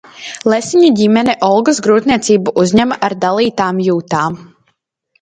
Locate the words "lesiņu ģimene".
0.53-1.35